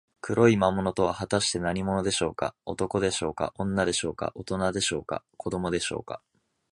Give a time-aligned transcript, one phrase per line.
[0.19, 2.55] 黒い魔物とは、はたして何者でしょうか。
[2.65, 6.23] 男でしょうか、女でしょうか、おとなでしょうか、子どもでしょうか。